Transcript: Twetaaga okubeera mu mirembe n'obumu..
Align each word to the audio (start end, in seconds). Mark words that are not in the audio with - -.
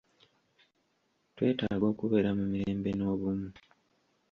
Twetaaga 1.35 1.85
okubeera 1.93 2.29
mu 2.37 2.45
mirembe 2.51 2.89
n'obumu.. 2.95 3.49